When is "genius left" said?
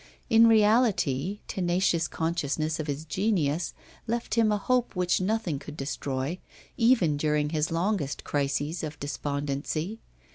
3.05-4.33